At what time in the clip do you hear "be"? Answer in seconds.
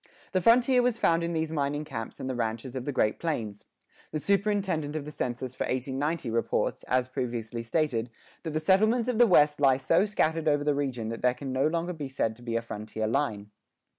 11.93-12.09, 12.41-12.55